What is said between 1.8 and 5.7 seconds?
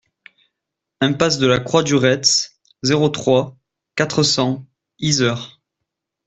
du Retz, zéro trois, quatre cents Yzeure